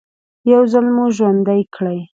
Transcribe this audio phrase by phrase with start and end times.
[0.51, 1.99] يو ځل مو ژوندي کړي.